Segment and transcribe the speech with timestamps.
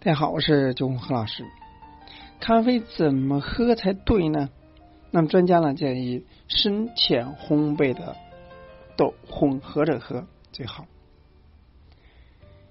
[0.00, 1.44] 大家好，我是九红何老师。
[2.38, 4.48] 咖啡怎么喝才对呢？
[5.10, 8.14] 那么专家呢建议深浅烘焙的
[8.96, 10.86] 豆混合着喝最好。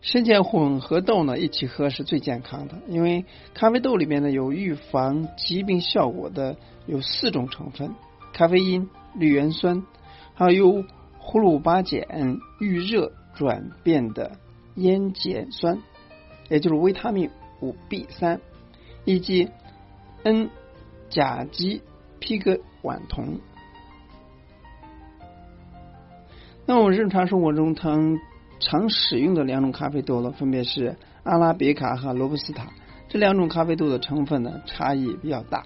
[0.00, 6.56] 深浅混合豆呢一起喝是最健康的，因为咖啡豆里面呢有预防疾病效果的
[6.86, 7.94] 有四种成分：
[8.32, 9.84] 咖啡因、绿原酸，
[10.32, 10.84] 还有由
[11.20, 14.38] 葫芦巴碱遇热转变的
[14.76, 15.82] 烟碱酸，
[16.50, 18.40] 也就是维他命五 B 三，
[19.06, 19.48] 以及
[20.24, 20.50] N
[21.08, 21.80] 甲基
[22.18, 23.40] 皮革烷酮。
[26.66, 28.18] 那我们日常生活中常
[28.60, 32.68] 常使用的两种咖啡豆呢，分别是阿拉比卡和罗布斯塔。
[33.08, 35.64] 这两种咖啡豆的成分呢差异比较大。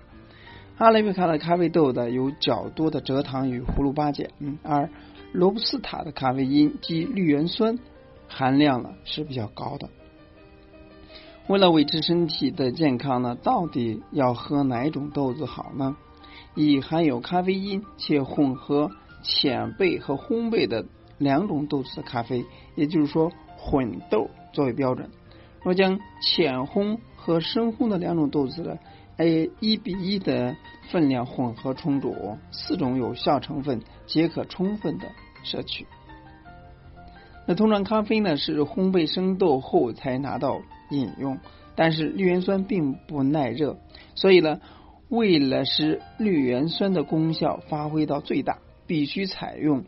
[0.79, 4.89] 阿拉比卡的咖啡豆的有较多的蔗糖与葫芦巴碱，嗯，而
[5.33, 7.79] 罗布斯塔的咖啡因及绿原酸
[8.29, 9.89] 含量呢是比较高的。
[11.47, 15.95] 为了维持身体的健康呢，到底要喝哪种豆子好呢？
[16.55, 18.91] 以含有咖啡因且混合
[19.23, 20.87] 浅焙和烘焙的
[21.19, 25.11] 两种豆子的咖啡，也就是说混豆作为标准。
[25.63, 28.79] 若将浅烘和深烘的两种豆子的
[29.19, 29.27] 按
[29.61, 30.57] 一比一的
[30.91, 35.09] 分量混合冲煮，四种有效成分皆可充分的
[35.43, 35.87] 摄取。
[37.47, 40.63] 那通常咖啡呢是烘焙生豆后才拿到
[40.97, 41.39] 饮用，
[41.75, 43.79] 但是绿原酸并不耐热，
[44.15, 44.61] 所以呢，
[45.09, 49.85] 为了使绿原酸的功效发挥到最大，必须采用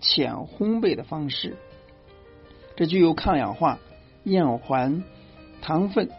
[0.00, 1.56] 浅烘焙的方式。
[2.76, 3.78] 这具有抗氧化、
[4.24, 5.02] 延缓
[5.62, 6.10] 糖分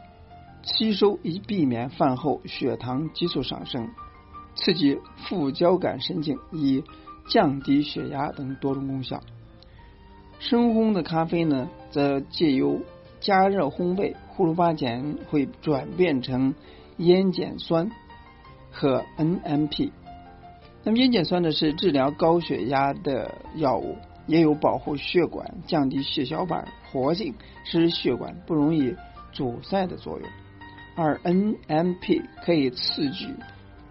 [0.63, 3.89] 吸收，以避免饭后血糖急速上升，
[4.55, 6.83] 刺激副交感神经，以
[7.29, 9.21] 降低血压等多种功效。
[10.39, 12.81] 深烘的咖啡呢，则借由
[13.19, 16.55] 加热烘焙，胡鲁巴碱会转变成
[16.97, 17.91] 烟碱酸
[18.71, 19.91] 和 NMP。
[20.83, 27.33] 那么烟碱酸呢，是治疗高血压的药物，也有保护血管、降低血小板活性、
[27.63, 28.95] 使血管不容易
[29.33, 30.29] 阻塞的作用。
[30.95, 33.33] 而 NMP 可以刺激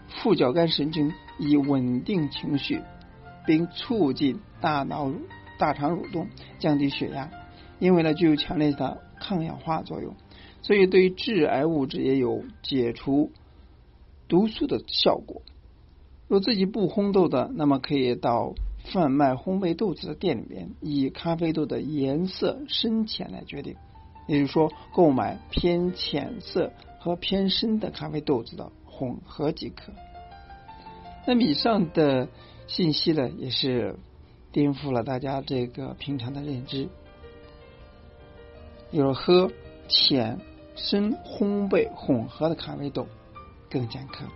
[0.08, 2.80] 副交感神经，以稳定情绪，
[3.46, 5.10] 并促进大脑。
[5.58, 6.26] 大肠蠕动，
[6.58, 7.30] 降低血压，
[7.78, 10.14] 因为呢具有强烈的抗氧化作用，
[10.62, 13.30] 所以对致癌物质也有解除
[14.28, 15.42] 毒素的效果。
[16.28, 18.54] 若自己不烘豆的，那么可以到
[18.92, 23.76] 贩卖烘焙豆子的店里面，以咖啡豆的颜色深浅来决定，
[24.26, 29.92] 也就是说，购买偏浅色和偏深的咖啡豆子的混合即可。
[31.26, 32.28] 那么以上的
[32.66, 33.96] 信息呢，也是。
[34.52, 36.88] 颠覆了大家这个平常的认知，
[38.96, 39.52] 就是喝
[39.88, 40.40] 浅
[40.74, 43.06] 深烘焙混合的咖啡豆
[43.68, 44.26] 更健康。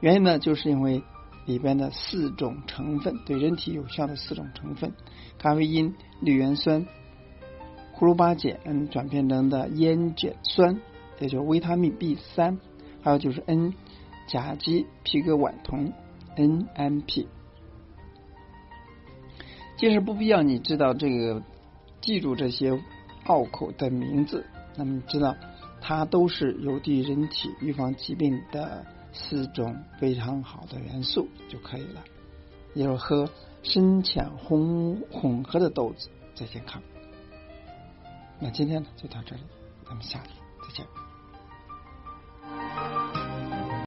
[0.00, 1.02] 原因呢，就是因为
[1.46, 4.92] 里边的四种成分对人体有效的四种成分：
[5.38, 6.86] 咖啡因、绿原酸、
[7.92, 10.78] 胡萝卜碱转变成的烟碱酸，
[11.18, 12.58] 也就是维他命 B 三，
[13.00, 13.72] 还有就是 N
[14.28, 15.90] 甲基皮革烷酮
[16.36, 17.26] NMP。
[19.78, 21.42] 即使不必要你知道这个，
[22.02, 22.78] 记住这些
[23.24, 24.46] 拗口的名字，
[24.76, 25.36] 那么你知道
[25.80, 32.04] 它都是有利于人体预防疾病的四种非常好的元素就可以了。
[32.74, 33.30] 也就是喝
[33.62, 36.82] 深浅混混合的豆子最健康。
[38.40, 39.42] 那今天呢就到这里，
[39.86, 40.30] 咱们下次
[40.66, 40.84] 再见。